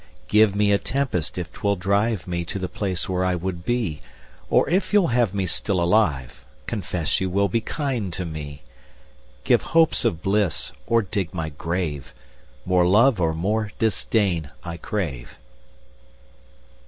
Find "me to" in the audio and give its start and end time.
2.25-2.57